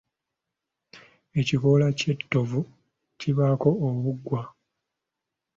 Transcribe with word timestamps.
Ekikoola 1.39 1.87
ky'ettovu 1.99 2.61
kibaako 3.19 3.69
obuggwa. 3.87 4.41